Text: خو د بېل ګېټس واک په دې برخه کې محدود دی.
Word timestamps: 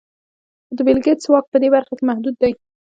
خو 0.67 0.73
د 0.77 0.79
بېل 0.85 0.99
ګېټس 1.05 1.25
واک 1.27 1.45
په 1.51 1.57
دې 1.61 1.69
برخه 1.75 1.93
کې 1.97 2.03
محدود 2.09 2.35
دی. 2.41 2.53